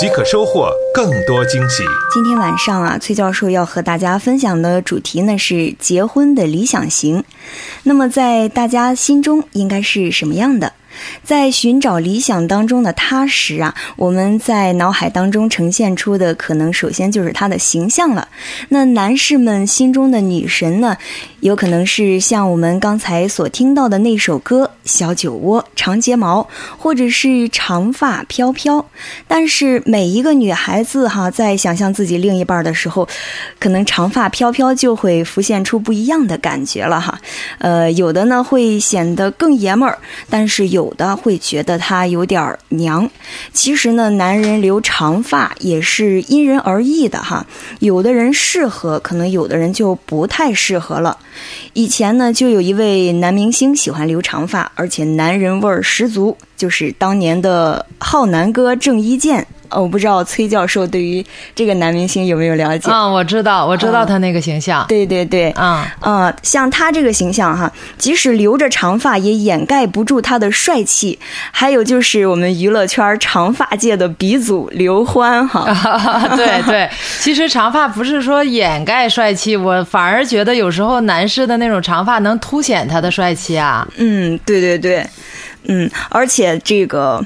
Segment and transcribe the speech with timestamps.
[0.00, 1.82] 即可收获更多惊喜。
[2.10, 7.22] 今天晚上啊，崔教授要和大家分享的主题呢是结婚的理想型。
[7.82, 10.72] 那么在大家心中应该是什么样的？
[11.22, 18.28] 在寻找理想当中的踏实啊，我们在脑海当中呈现出的可能首先就是他的形象了。
[18.70, 20.96] 那男士们心中的女神呢，
[21.40, 28.84] 有可能是像我们刚才所听到的那首歌《小酒窝》、长睫毛，或者是长发飘飘。
[29.28, 33.08] 但是每一个女孩子哈，在想象自己另一半的时候，
[33.58, 37.18] 可能长发飘飘就会浮现出不一样的感觉了哈。
[37.58, 39.96] 呃，有的呢会显得更爷们儿，
[40.28, 40.79] 但是有。
[40.80, 43.06] 有的会觉得他有点娘，
[43.52, 47.44] 其实呢，男人留长发也是因人而异的哈。
[47.80, 51.18] 有的人适合，可能有的人就不太适合了。
[51.74, 59.46] 以前呢，就有一位男明星喜欢留长发，而且男人味儿十足，就是当年的浩南哥郑伊健。
[59.70, 62.90] 哦，我不知道崔教授对于这个男明星有没有了解？
[62.90, 64.84] 啊，我知道，我知道他那个形象。
[64.88, 71.16] 对对对，啊呃，像他这个形象哈，即使留着长发也掩盖不住他的帅气。
[71.52, 75.64] 还有就是我们娱乐圈长发界的鼻祖刘欢哈。
[76.34, 83.86] 对对，其实长发不是说掩盖帅气，我反而觉得有时候男士的那种长发能凸显他的帅气啊。
[83.98, 85.06] 嗯，对对对，
[85.64, 87.24] 嗯，而且这个。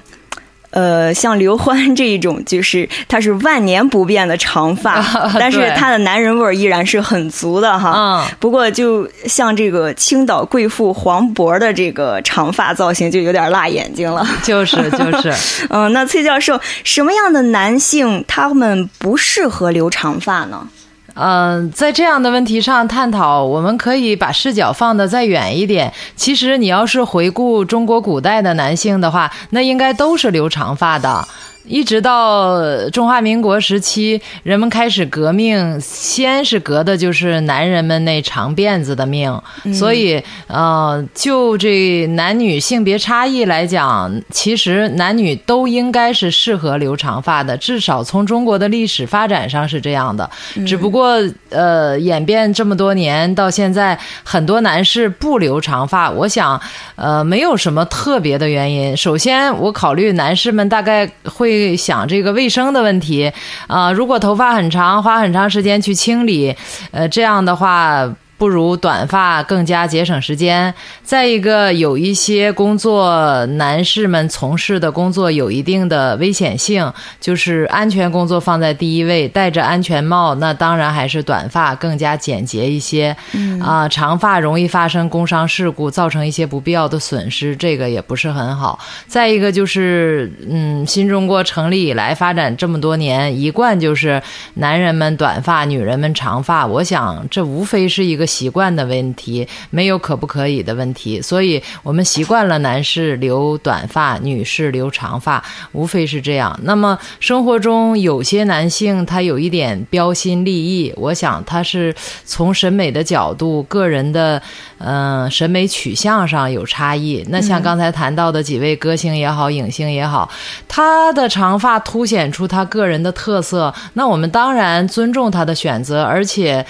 [0.76, 5.00] 呃，像刘欢 这一种，就是他是万年不变的长发，
[5.38, 7.92] 但是他的男人味儿依然是很足的哈。
[7.96, 8.36] 嗯。
[8.40, 14.26] 不过，就像这个青岛贵妇黄渤的这个长发造型，就有点辣眼睛了。
[14.42, 15.32] 就 是就是。
[15.70, 20.66] 嗯，那崔教授，什么样的男性他们不适合留长发呢？
[21.14, 25.92] 嗯，在这样的问题上探讨，我们可以把视角放得再远一点。
[26.16, 31.26] 其实，你要是回顾中国古代的男性的话，那应该都是留长发的。
[31.66, 32.60] 一直到
[32.90, 39.32] 中华民国时期，人们开始革命，先是革的就是男人们那长辫子的命。
[39.72, 47.56] 所以，呃，就这男女性别差异来讲，其实男女都应该是适合留长发的。
[47.56, 50.28] 至少从中国的历史发展上是这样的。
[50.66, 56.10] 只不过，呃，演变这么多年到现在，很多男士不留长发。
[56.10, 56.60] 我想，
[56.96, 58.94] 呃，没有什么特别的原因。
[58.94, 61.53] 首先，我考虑男士们大概会。
[61.54, 63.32] 会想这个卫生的问题
[63.66, 66.54] 啊，如果头发很长，花很长时间去清理，
[66.90, 68.14] 呃，这样的话。
[68.36, 70.72] 不如短发更加节省时间。
[71.02, 83.16] 再一个，有一些工作，男士们从事的工作有一定的危险性，就是安全工作放在第一位，戴着安全帽，那当然还是短发更加简洁一些。
[83.32, 88.78] 嗯啊，长发容易发生工伤事故，造成一些不必要的损失，这个也不是很好。
[89.06, 94.20] 再一个就是，嗯，新中国成立以来发展这么多年，一贯就是
[94.54, 96.66] 男人们短发，女人们长发。
[96.66, 98.23] 我想，这无非是一个。
[98.24, 105.42] 习惯的问题，没有可不可以的问题，所以我们习惯了男士留短发，女士留长发，
[105.72, 106.58] 无非是这样。
[106.62, 114.40] 那么生活中有些男性他有一点标新立异，我想他是从审美的角度、个人的
[114.78, 117.24] 嗯审美取向上有差异。
[117.28, 120.30] 那像刚才谈到的几位歌星也好，影星也好，
[120.68, 126.64] 他的长发凸显出他个人的特色，那我们当然尊重他的选择，而且。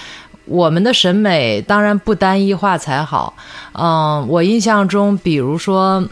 [0.45, 3.35] 我们的审美当然不单一化才好，
[3.73, 6.07] 嗯，我印象中，比如说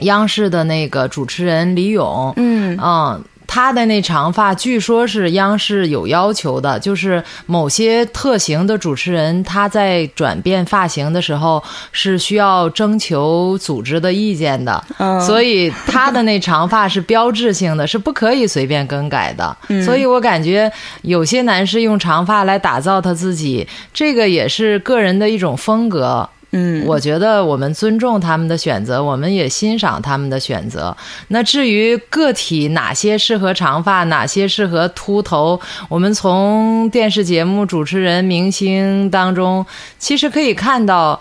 [0.00, 3.24] 央视的那个主持人李咏，嗯，嗯。
[3.46, 11.62] 他的那长发，据说是央视有要求的，就是某些特型的主持人，他在转变发型的时候
[11.92, 14.84] 是需要征求组织的意见的，
[15.24, 19.56] 所以他的那长发是标志性的，是不可以随便更改的。
[19.84, 20.70] 所以我感觉
[21.02, 26.28] 有些男士用长发来打造他自己，这个也是个人的一种风格。
[26.56, 30.96] 嗯，我觉得我们尊重他们的选择，我们也欣赏他们的选择。
[31.28, 35.60] 那至于个体哪些适合长发，哪些适合秃头，
[35.90, 39.66] 我们从电视节目主持人、明星当中，
[39.98, 41.20] 其实可以看到，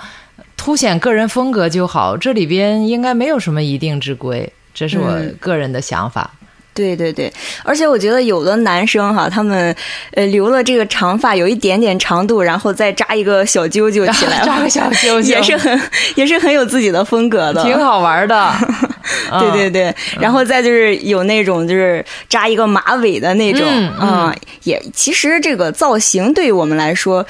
[0.56, 2.16] 凸显个人风格就好。
[2.16, 6.32] 这里边应该没有什么一定之规，这是我个人的想法。
[6.76, 7.32] 对对对，
[7.64, 9.74] 而且我觉得有的男生哈，他们
[10.12, 15.82] 呃留了这个长发有一点点长度，然后再扎一个小揪揪起来， 扎个小揪揪也是很
[16.16, 18.54] 也是很有自己的风格的，挺好玩的。
[19.40, 23.66] 对对对，然后再就是有那种就是扎一个马尾的那种，
[24.02, 27.26] 嗯，也其实这个造型对于我们来说。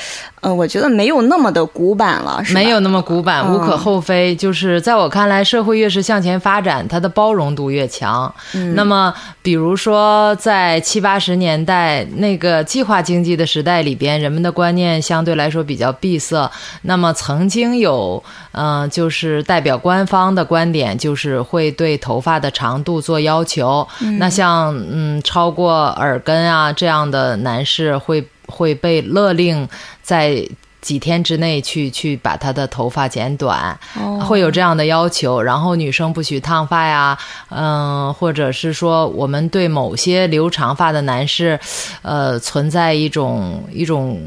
[0.46, 4.36] 嗯，我觉得没有那么的古板了，没有那么古板，无可厚非。
[4.36, 8.32] 就是在我看来，社会越是向前发展，它的包容度越强。
[8.76, 9.12] 那么，
[9.42, 16.52] 比如说在七八十年代那个计划经济的时代里边，人们的观念相对来说比较闭塞。
[16.84, 23.88] 那么，曾经有嗯，就是代表官方的观点，就是会对头发的长度做要求。
[24.20, 28.24] 那像嗯，超过耳根啊这样的男士会。
[28.48, 29.68] 会被勒令
[30.02, 30.48] 在
[30.82, 33.76] 几天之内去去把他的头发剪短，
[34.22, 35.42] 会有这样的要求。
[35.42, 37.18] 然后女生不许烫发呀，
[37.50, 41.60] 嗯，或者是说我们对某些留长发的男士，
[42.04, 44.22] 呃，存在一种一种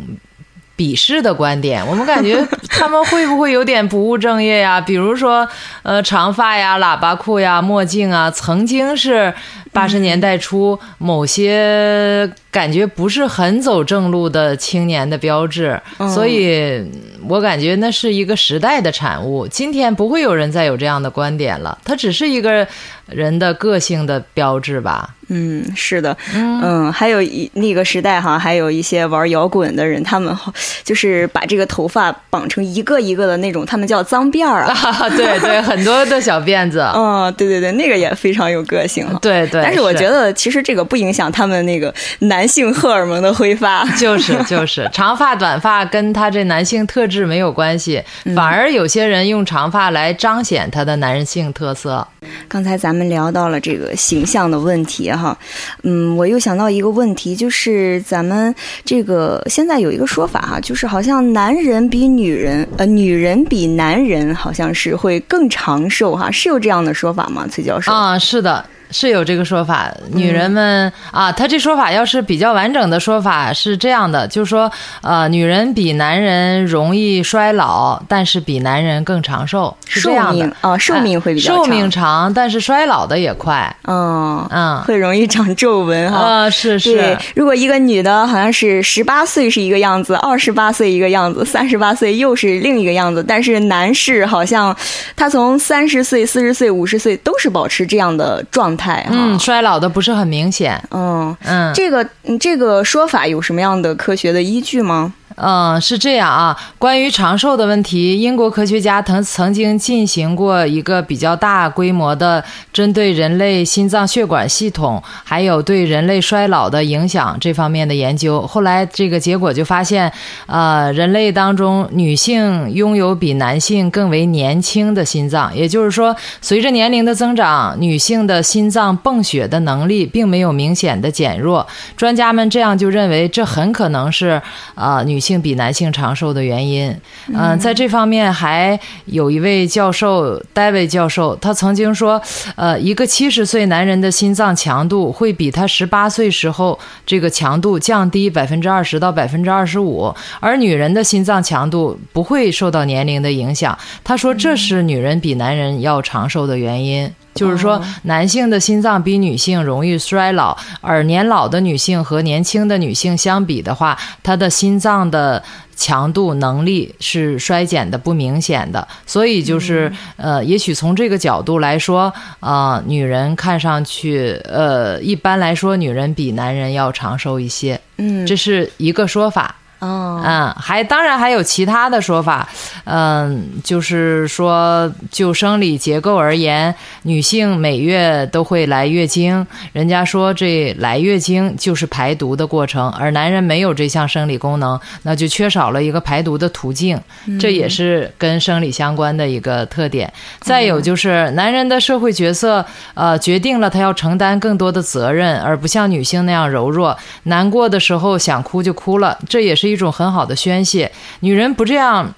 [0.79, 1.87] 鄙视的观点。
[1.87, 4.81] 我们感觉 他们会不会有点不务正业呀？
[4.81, 5.47] 比如说，
[5.83, 9.35] 呃，长发呀、喇叭裤呀、墨镜啊，曾经是。
[9.71, 15.79] 八十年代初，某些感觉不是很走正路的青年的标志，
[16.15, 16.83] 所以
[17.29, 19.47] 我感觉那是一个时代的产物。
[19.47, 22.67] 今天不会有人再有这样的观点了，它只是一个
[23.11, 25.15] 人的个性的标志吧。
[25.31, 30.35] 嗯，是的，嗯，还有一那个时代哈，还有一些玩摇滚的人，他们
[30.83, 34.75] 就是把这个头发绑成一个一个的那种，他们叫脏辫儿啊，
[35.15, 39.63] 对对，很多的小辫子，嗯，对对对，那个也非常有个性，对对。
[39.63, 44.89] 但是我觉得其实这个不影响他们那个男性荷尔蒙的挥发，就是就是。
[44.95, 48.03] 长发短发跟他这男性特质没有关系，
[48.35, 52.09] 反而有些人用长发来彰显他的男性特色。
[52.49, 55.09] 刚才咱们我们聊到了这个形象的问题。
[55.09, 55.39] 哈，
[55.85, 58.53] 嗯，我又想到一个问题，就是咱们
[58.85, 67.47] 这个现在有一个说法哈，就是好像男人比女人，呃，女人比男人好像是会更长寿哈，是有这样的说法吗？
[67.49, 68.67] 崔教授啊，是的。
[68.91, 74.71] 是有这个说法，女人们啊，他这说法要是比较完整的说法是这样的，就是说，
[75.03, 80.51] 呃，女人比男人容易衰老，但是比男人更长寿，是这样的。
[80.63, 94.75] 啊，寿命会比较长，寿命长，但是衰老的也快，嗯嗯，会容易长皱纹哈，啊是是，如果一个女的好像是十八岁是一个样子，二十八岁一个样子，三十八岁又是另一个样子，但是男士好像
[95.15, 98.78] 他从三十岁、四十岁、五十岁都是保持这样的状。
[98.78, 98.78] 态
[99.11, 100.83] 嗯，衰老的不是很明显。
[100.91, 102.09] 嗯嗯，这个
[102.41, 105.13] 这个说法有什么样的科学的依据吗？
[105.41, 106.57] 嗯，是这样啊。
[106.79, 112.43] 关于长寿的问题，英国科学家曾曾经进行过一个比较大规模的
[112.73, 118.41] 针对人类心脏血管系统还有对人类衰老的影响这方面的研究。
[118.43, 120.13] 后来这个结果就发现，
[120.47, 131.65] 呃，人类当中女性拥有比男性更为年轻的心脏，也就是说，随着年龄的增长，女性的心脏泵血的能力并没有明显的减弱。
[131.97, 134.43] 专家们这样就认为，这很可能是
[134.75, 135.28] 呃女性。
[135.29, 136.95] 性比男性长寿的原因，
[137.35, 142.21] 嗯，在这方面还有一位教授，戴维教授，他曾经说，
[142.57, 153.79] 呃，一个七十岁男人的心脏强度会比他十八岁时候这个强度降低百分之二十到百分之二十五，而女人的心脏强度不会受到年龄的影响。
[154.03, 157.13] 他说，这是女人比男人要长寿的原因。
[157.35, 165.43] 就是说，男性的心脏比女性容易衰老，而年老的女性和年轻的女性相比的话，她的心脏的
[165.77, 168.87] 强度能力是衰减的不明显的。
[169.07, 177.81] 所以就是，呃，也许从这个角度来说，呃，女人看上去，呃，一般来说，女人比男人要长寿一些。
[177.99, 179.55] 嗯，这是一个说法。
[179.81, 182.49] 哦，嗯，还当然还有其他的说法，
[182.83, 197.01] 嗯，就是说就生理结构而言，女性每月都会来月经，人家说这来月经就是排毒的过程，而男人没有这项生理功能，那就缺少了一个排毒的途径，
[197.39, 200.13] 这也是跟生理相关的一个特点。
[200.41, 209.68] 再有就是男人的社会角色，呃，决定了他要承担更多的责任，而不像女性那样柔弱，难过的时候想哭就哭了，这也是。
[209.69, 212.15] 一种很好的宣泄，女人不这样，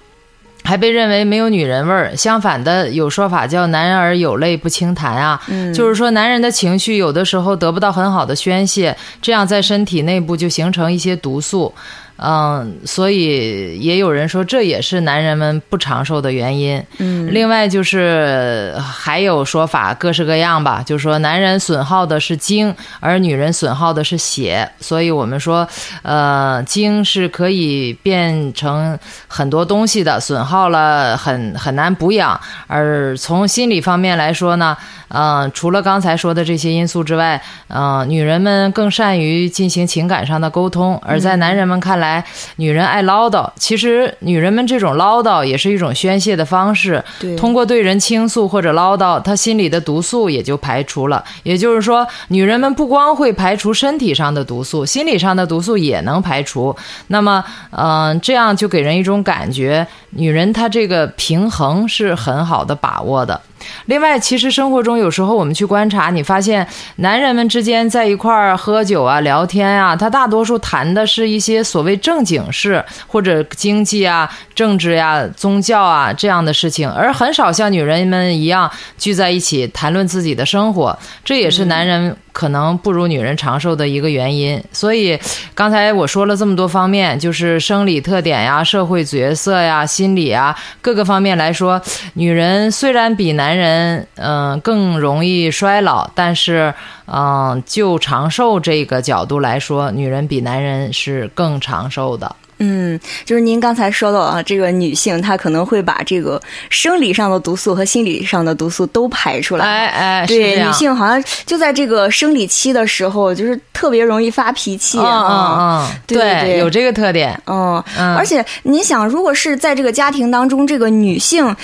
[0.63, 2.15] 还被认为没有女人味儿。
[2.15, 5.41] 相反的，有说法叫“男儿有泪不轻弹”啊，
[5.73, 11.73] 就是说男人的情绪有的时候得不到很好的宣泄，这样在身体内部就形成一些毒素。
[12.23, 16.83] 嗯，所以也有人说这也是男人们不长寿的原因。
[16.99, 25.67] 嗯，另外就是还有说法各式各样吧，就是说男人损耗的是精，而女人损耗的是血，所以我们说，
[26.03, 28.97] 呃，精是可以变成
[29.27, 32.39] 很多东西的，损耗了很很难补养。
[32.67, 42.10] 而从心理方面来说呢，嗯，除了刚才说的这些因素之外，嗯，女人们更善于进行情感上的沟通，而在男人们看来，
[42.55, 43.47] 女人爱唠叨。
[43.57, 51.23] 其实女人们这种唠叨也是一种宣泄的方式，对通过对人倾诉或者唠叨，她心里的毒素也就排除了。
[51.43, 56.75] 也就是说，女人们不光会排除身体上的毒素，心理上的毒素也能排除。
[57.07, 63.39] 那么，嗯、这样就给人一种感觉，女人她这个平衡是很好的把握的。
[63.85, 66.65] 另外，其实生活中有时候我们去观察，你发现
[66.97, 80.97] 男人们之间在一块儿喝酒啊、聊天啊，他大多数谈的是一些所谓正经事，或者经济啊、政治呀、宗教啊这样的事情，而很少像女人们一样聚在一起谈论自己的生活。
[81.23, 84.61] 这也是男人可能不如女人长寿的一个原因。
[84.71, 85.19] 所以，
[85.53, 91.81] 刚才我说了这么多方面，就是生理特点呀、社会角色呀、心理啊各个方面来说，
[92.13, 96.73] 女人虽然比男人嗯、更容易衰老，但是
[97.05, 102.35] 嗯、就长寿这个角度来说，女人比男人是更长寿的。
[102.63, 106.39] 嗯，就是您刚才说到啊，这个女性她可能会把这个
[106.69, 109.65] 生理上的毒素和心理上的毒素都排出来。
[109.65, 114.99] 哎哎，对，女性好像就在这个生理期的时候，就是特别容易发脾气。
[114.99, 117.37] 嗯啊嗯嗯，对对对有这个特点。
[117.47, 121.55] 嗯，嗯而且你想，如果是在这个家庭当中，这个女性。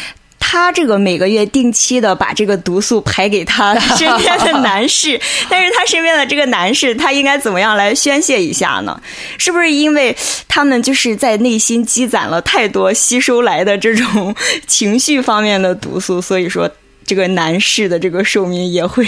[0.49, 8.97] 她这个每个月定期的把这个毒素排给他 身边的男士， 但是他身边的这个男士，他应该怎么样来宣泄一下呢？
[9.37, 10.15] 是不是因为
[10.47, 14.33] 他们就是在内心积攒了太多吸收来的这种
[14.65, 16.71] 情绪方面的毒素，所以说
[17.05, 19.05] 这个男士的这个寿命也会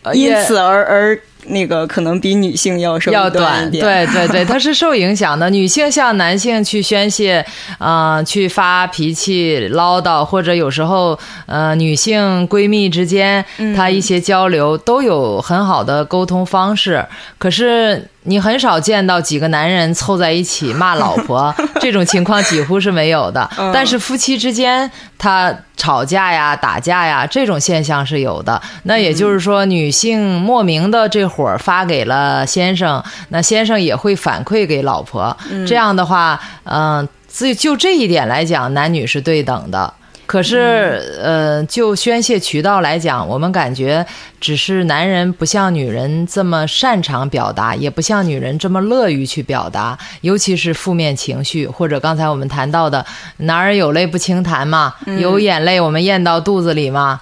[0.00, 3.84] 呃因此而而那个可能比女性要稍要短一点。
[3.84, 5.48] 对对对， 它是受影响的。
[5.50, 7.44] 女性向男性去宣泄，
[7.78, 13.44] 呃，去发脾气、唠叨，或者有时候，呃，女性闺蜜之间，
[13.76, 17.04] 她一些交流都有很好的沟通方式。
[17.38, 23.48] 可是你很少见到几个男人凑在一起骂老婆， 这种情况几乎是没有的。
[23.72, 28.60] 但是夫妻之间，他吵架呀、打架呀，这种现象是有的。
[28.82, 35.34] 那也就是说，女性莫名的这火儿发给了先生，那先生也会反馈给老婆。
[35.66, 39.94] 这样的话，嗯、自就这一点来讲，男女是对等的。
[40.26, 44.06] 可是，呃，就宣泄渠道来讲，我们感觉
[44.40, 53.04] 只是男人不像女人这么擅长表达，也不像女人这么乐于去表达，尤其是负面情绪，或者刚才我们谈到的
[53.38, 57.20] “男儿有泪不轻弹”嘛，有眼泪我们咽到肚子里嘛，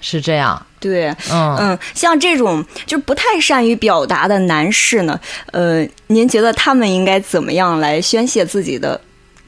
[0.00, 0.64] 是这样。
[0.78, 5.18] 对，嗯嗯，像这种就不太善于表达的男士呢，
[5.52, 9.00] 呃，您觉得他们应该怎么样来宣泄自己的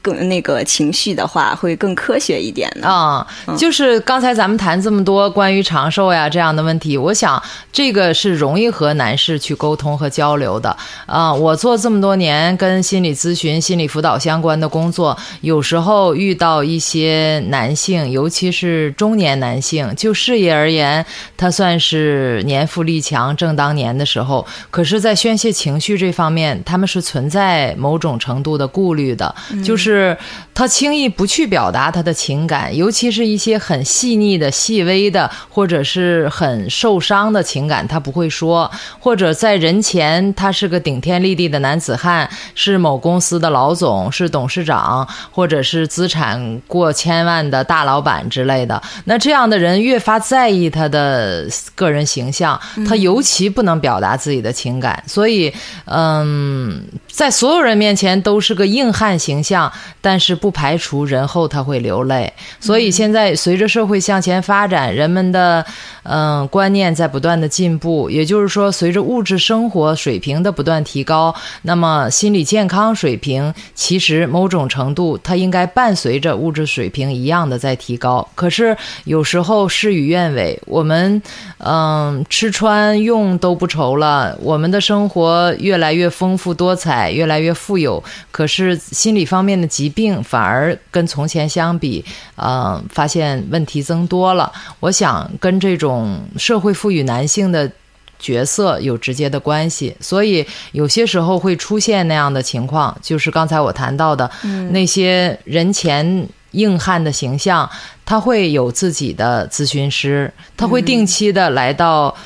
[0.02, 2.88] 更那个情绪的话，会更科学一点呢？
[2.88, 3.26] 啊、
[3.56, 10.76] 就是刚才咱们谈这么多关于长寿呀这样的问题，我想这个是容易和男士去沟通和交流的。
[11.06, 21.04] 啊、我做这么多年跟心理咨询、心理辅导相关的工作，有时候遇到一些男性，尤其是中年男性，就事业而言，
[21.36, 30.16] 他算是年富力强、正当年的时候，可是，在宣泄情绪这方面，他们是存在某种程度的顾虑的，就是是
[30.52, 48.82] 他轻易不去表达他的情感，尤其是一些很细腻的、细微的，或者是很受伤的情感，他不会说，或者在人前他是个顶天立地的男子汉，是某公司的老总，是董事长，或者是资产过千万的大老板之类的。
[49.04, 55.52] 那这样的人越发在意他的个人形象，他尤其不能表达自己的情感，所以，
[55.86, 56.84] 嗯，
[57.18, 62.32] 在所有人面前都是个硬汉形象，但是不排除人后他会流泪。
[62.60, 65.66] 所以现在随着社会向前发展，人们的
[66.04, 78.28] 嗯观念在不断的进步，也就是说，随着物质生活水平的不断提高，那么心理健康水平其实某种程度它应该伴随着物质水平一样的在提高。
[78.36, 81.20] 可是有时候事与愿违，我们
[81.58, 92.04] 嗯吃穿用都不愁了，我们的生活越来越丰富多彩，越来越富有，可是心理方面的疾病反而跟从前相比，
[92.36, 94.52] 呃，发现问题增多了。
[94.80, 97.70] 我想跟这种社会赋予男性的
[98.18, 104.30] 角色有直接的关系，所以有些时候会出现那样的情况，就是刚才我谈到的、
[104.70, 107.68] 那些人前硬汉的形象，
[108.04, 112.08] 他会有自己的咨询师，他会定期的来到。
[112.08, 112.24] 嗯，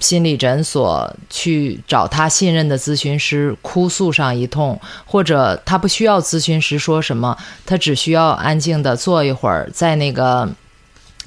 [0.00, 10.48] 心理诊所去找他信任的咨询师哭诉上一通，或者他不需要咨询师说什么，他只需要安静的坐一会儿，在那个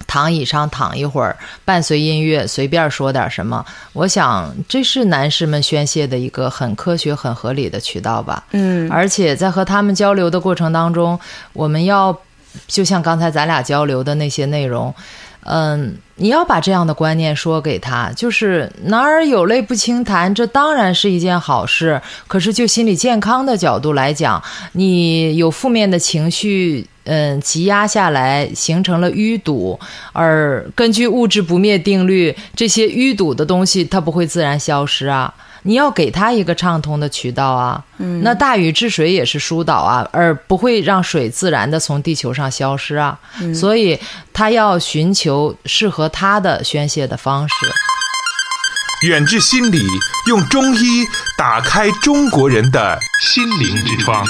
[0.08, 3.66] 躺椅上躺一会儿，伴随音乐随便说点什么。
[3.94, 8.44] 我想这是男士们宣泄的一个很科学、很合理的渠道吧。
[8.52, 11.20] 嗯，而且在和他们交流的过程当中，
[11.54, 12.18] 我们要
[12.68, 14.94] 就像刚才咱俩交流的那些内容，
[15.48, 22.02] 嗯，你要把这样的观念说给他，就是男儿有泪不轻弹，这当然是一件好事。
[22.28, 24.42] 可是就心理健康的角度来讲，
[24.74, 29.80] 你有负面的情绪，嗯，积压下来，形成了淤堵，
[30.14, 35.32] 而根据物质不灭定律，这些淤堵的东西它不会自然消失啊。
[35.68, 43.18] 你要给他一个畅通的渠道啊，嗯，那大禹治水也是疏导啊，而不会让水自然的从地球上消失啊，
[43.54, 44.00] 所以
[44.32, 47.56] 他要寻求适合他的宣泄的方式。
[49.08, 49.82] 远志心理
[50.28, 51.04] 用中医
[51.38, 54.24] 打开中国人的心灵之窗。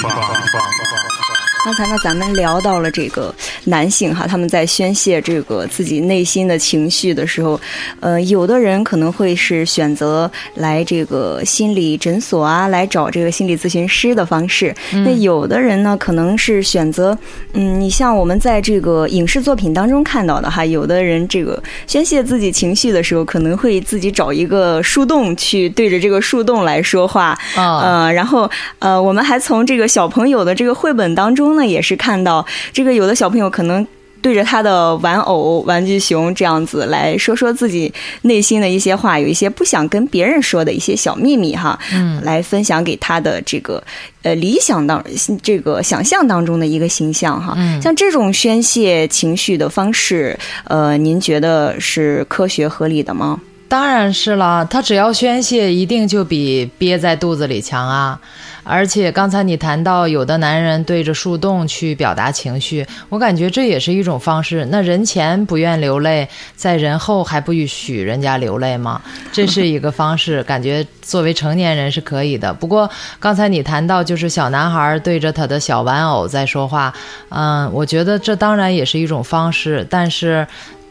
[1.66, 7.60] 刚才呢，咱们聊到了这个男性哈，他们在宣泄这个自己内心的情绪的时候，
[7.98, 14.72] 呃，有的人可能会是选择来这个心理诊所啊，来找这个心理咨询师的方式。
[14.92, 17.18] 那有的人呢，可能是选择，
[17.54, 27.80] 嗯，你像我们在这个影视作品当中看到的哈，有的人这个宣泄自己情绪的时候，可能会自己找一个树洞去对着这个树洞来说话，啊。
[27.80, 33.84] 呃，然后呃，我们还从这个小朋友的这个绘本当中呢，也是看到这个有的小朋友可能。
[34.22, 43.80] 对着他的玩偶、玩具熊这样子来说说自己内心的一些话，有一些不想跟别人说的一些小秘密哈，嗯，来分享给他的这个
[44.22, 45.04] 呃理想当
[45.40, 47.54] 这个想象当中的一个形象哈。
[47.56, 53.40] 嗯像这种宣泄情绪的方式，呃，您觉得是科学合理的吗？
[53.68, 58.20] 当然是了，他只要宣泄，一定就比憋在肚子里强啊！
[58.68, 64.66] 而且刚才你谈到有的男人对着树洞去表达情绪，我感觉这也是一种方式。
[64.72, 69.00] 那人前不愿流泪，在人后还不允许人家流泪吗？
[69.30, 72.52] 这是一个方式，感觉作为成年人是可以的。
[72.52, 76.92] 不过刚才你谈到就是小男孩对着他的小玩偶在说话，
[77.28, 80.46] 嗯，我觉得这当然也是一种方式，但是。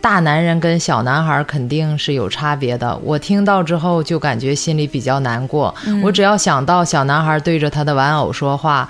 [0.05, 2.95] 大男人跟小男孩肯定是有差别的。
[3.03, 5.73] 我听到之后就感觉心里比较难过。
[6.03, 8.87] 我只要想到小男孩对着他的玩偶说话，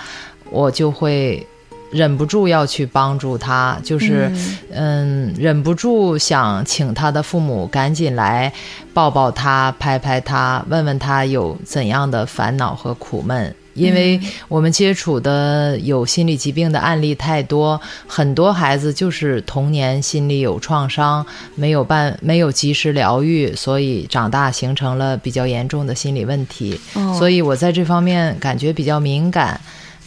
[0.50, 1.48] 我就会
[1.90, 4.30] 忍不住要去帮助他，就是
[4.74, 8.52] 嗯忍不住想请他的父母赶紧来
[8.94, 13.56] 抱抱他、拍拍他，问问他有怎样的烦恼和苦闷。
[13.76, 21.24] 因为我们接触的有心理疾病的案例太多，很多孩子就是童年心理有创伤，
[21.56, 26.80] 没有办没有及时疗愈，所以长大形成了比较严重的心理问题。
[26.94, 29.60] 哦所以我在这方面感觉比较敏感，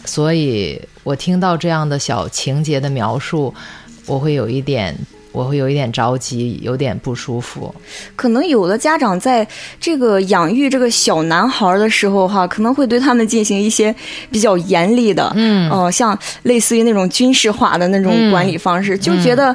[0.04, 3.54] 所以我听到这样的小情节的描述，
[4.06, 4.96] 我会有一点。
[5.38, 7.72] 我会有一点着急，有点不舒服。
[8.16, 9.46] 可能有的家长在
[9.78, 13.94] 这个养育这个小男孩的时候，哈，可能会对他们进行一些
[14.32, 19.54] 比较严厉的，嗯哦、像类似于那种军事化的那种管理方式，就觉得。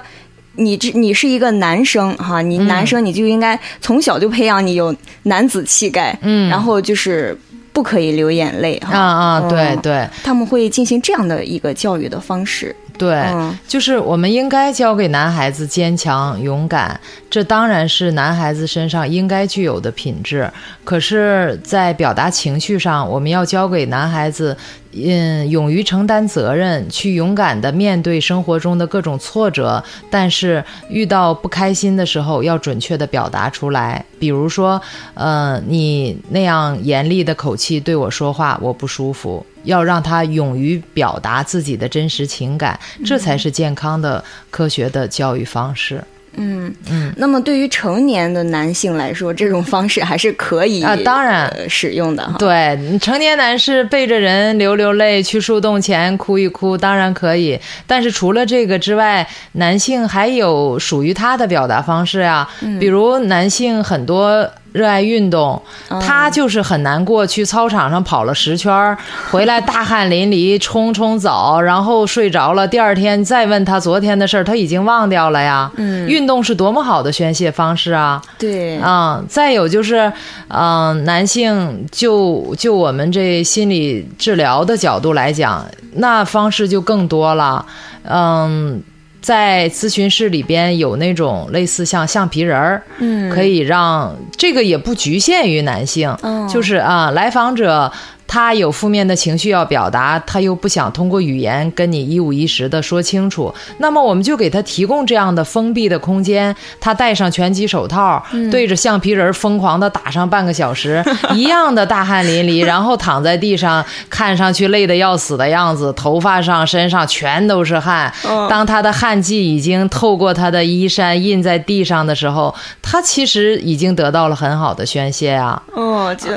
[0.55, 7.35] 你这你是一个男生哈，你男生你就应该从小就培养你有男子气概，嗯然后就是
[7.71, 8.95] 不可以流眼泪哈。
[8.95, 12.75] 啊啊，对嗯对他们会进行这样的一个教育的方式。
[12.97, 20.49] 对，嗯就是我们应该教给男孩子坚强、勇敢，这当然是男孩子身上应该具有的品质。
[20.83, 24.55] 可是，在表达情绪上，我们要教给男孩子，
[24.95, 29.83] 嗯，勇于承担责任，去勇敢的面对生活中的各种挫折。
[30.09, 34.03] 但是遇到不开心的时候，要准确的表达出来。
[34.19, 34.81] 比如说，
[35.13, 39.45] 呃，你那样严厉的口气对我说话，我不舒服。
[39.63, 46.03] 要让他勇于表达自己的真实情感，这才是健康的、科学的教育方式。
[46.35, 52.35] 嗯嗯，那么对于成年的男性来说，这种方式还是可以啊当然呃使用的哈。
[52.39, 57.59] 对，成年男士背着人流流泪，去树洞前哭一哭，当然可以。
[57.85, 62.49] 但是除了这个之外，男性还有属于他的表达方式啊。
[62.79, 68.97] 比如男性很多热爱运动，哦他就是很难过，去操场上跑了十圈儿，
[69.31, 72.67] 回来大汗淋漓，冲冲澡，然后睡着了。
[72.67, 75.71] 第二天再问他昨天的事儿，他已经忘掉了呀。
[75.77, 78.21] 嗯运动是多么好的宣泄方式啊！
[78.37, 80.11] 对，嗯，再有就是，
[80.49, 87.65] 嗯、男性就就我们这心理治疗的角度来讲，那方式就更多了。
[88.05, 88.83] 嗯，
[89.23, 97.91] 在咨询室里边有那种类似像橡皮人儿，嗯，可以让这个也不局限于男性，嗯就是啊，来访者。
[98.33, 111.03] 他有负面的情绪要表达，他又不想通过语言跟你一五一十的说清楚，那么我们就给他提供这样的封闭的空间，他戴上拳击手套，对着橡皮人疯狂的打上半个小时，
[111.35, 118.11] 一样的大汗淋漓，然后躺在地上，看上去累得要死的样子，头发上、身上全都是汗。
[118.49, 125.61] 当他的汗迹已经透过他的衣衫印在地上的时候，他其实已经得到了很好的宣泄啊。
[125.75, 126.31] 哦，就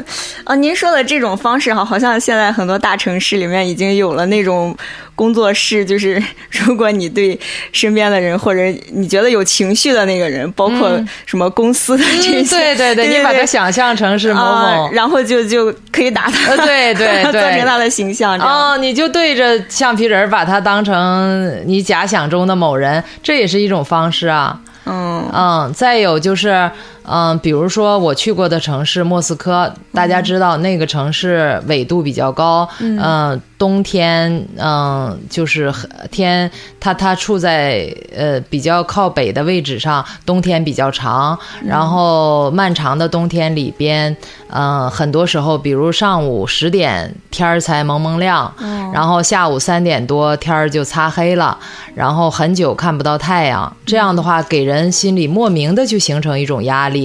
[0.44, 4.76] 啊，您说的这种方式哈，好像现在很多大城市里面已经有了那种
[5.14, 7.38] 工作室，就是 如果你对
[7.72, 8.60] 身边的人或者
[8.92, 10.90] 你觉得有情绪的那个人，包括
[11.24, 17.66] 什么公司的这嗯，些，对对对，你把它想象成是某啊某，，然后就就可以打他，呃，对 对做成。
[17.66, 18.38] 他的形象。
[18.38, 24.58] 哦，你就对着橡皮人儿把他当成你假想中的某人，这也是一种方式啊。
[24.88, 26.70] 嗯嗯，再有就是，
[27.08, 44.16] 嗯，比如说我去过的城市莫斯科，大家知道那个城市纬度比较高，嗯、冬天，嗯、就是很天，它它处在呃比较靠北的位置上，冬天比较长，然后漫长的冬天里边，
[44.50, 48.52] 嗯、很多时候，比如上午十点天儿才蒙蒙亮，
[48.92, 51.56] 然后下午三点多天儿就擦黑了，
[51.94, 56.95] 然后很久看不到太阳，这样的话给人心里莫名的就形成一种压力。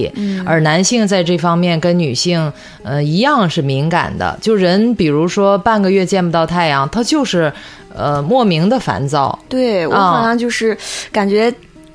[0.44, 2.52] 而男性在这方面跟女性，
[2.82, 4.38] 呃，一样是敏感的。
[4.40, 7.52] 就人，比如说半个月见不到太阳，他就是，
[7.94, 9.38] 呃，莫名的烦躁。
[9.48, 10.76] 对我啊好像就是
[11.10, 11.52] 感觉。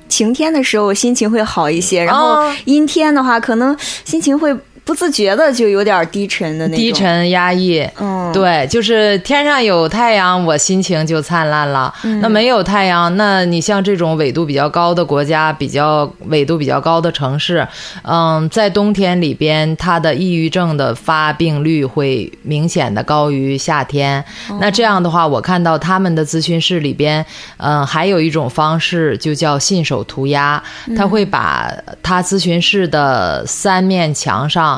[0.08, 4.56] 晴天的时候心情会好一些，然后啊阴天的话，可能心情会
[4.88, 6.78] 不自觉的就有点低沉的那种。
[6.78, 7.86] 低，沉压抑。
[8.00, 11.92] 嗯，对，就是天上有太阳，我心情就灿烂了。
[12.04, 17.68] 嗯那没有太阳，那你像这种纬度比较高的国家，比较纬度比较高的城市，
[18.02, 24.18] 嗯，在冬天里边，它的抑郁症的发病率会明显的高于夏天。
[24.48, 27.22] 哦那这样的话，我看到他们的咨询室里边，
[27.58, 30.62] 嗯，还有一种方式就叫信手涂鸦，
[30.96, 31.70] 他会把
[32.02, 34.77] 他咨询室的三面墙上。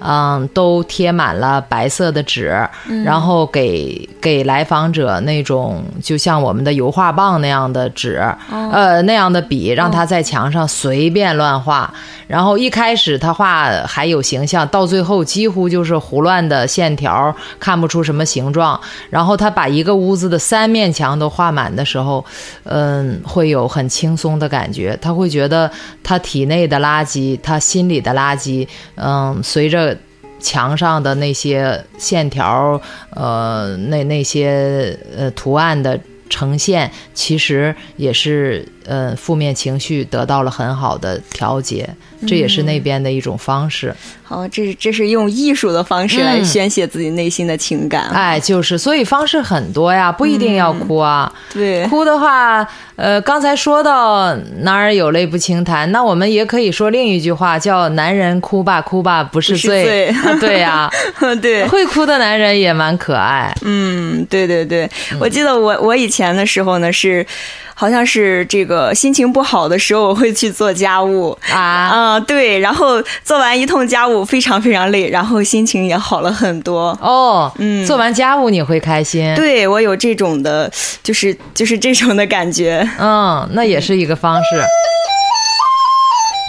[0.00, 2.56] 嗯，都贴满了白色的纸，
[3.04, 8.22] 然后给给来访者那种就像我们的油画棒那样的纸，
[8.72, 11.92] 呃那样的笔，让他在墙上随便乱画。
[12.26, 18.80] 然后一开始他画还有形象，到最后几乎就是胡乱的线条，看不出什么形状。
[19.10, 22.24] 然后他把一个屋子的三面墙都画满的时候，
[22.62, 24.96] 嗯，会有很轻松的感觉。
[25.02, 25.68] 他会觉得
[26.04, 29.89] 他体内的垃圾，他心里的垃圾，嗯，随着
[30.40, 35.98] 墙上的那些线条，呃，那那些呃图案的
[36.28, 41.88] 呈现，其实也是呃负面情绪得到了很好的调节，
[42.26, 43.94] 这也是那边的一种方式。
[44.24, 46.44] 好，这这是用艺术的方式来嗯。
[46.44, 48.08] 宣泄自己内心的情感。
[48.10, 51.32] 哎，就是，所以方式很多呀，不一定要哭啊。
[51.52, 60.90] 对，哭的话，呃，刚才说到哪儿有泪不轻弹，那我们也可以说另一句话，叫“男人哭吧哭吧不是罪”对呀、
[61.40, 63.52] 对，会哭的男人也蛮可爱。
[63.62, 65.18] 嗯，对对对，嗯。
[65.20, 67.26] 我记得我我以前的时候呢是，
[67.80, 76.88] 好像是这个心情不好的时候，我会去做家务啊啊、对，然后做完一通家务非常非常累，然后心情也好了很多。
[77.00, 79.34] 哦，嗯做完家务你会开心。
[79.34, 80.70] 对我有这种的，
[81.02, 82.86] 就是就是这种的感觉。
[82.98, 84.62] 嗯，那也是一个方式。